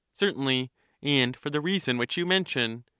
Certainly, 0.15 0.71
and 1.03 1.37
for 1.37 1.51
the 1.51 1.61
reason 1.61 1.99
which 1.99 2.17
you 2.17 2.25
mention. 2.25 2.85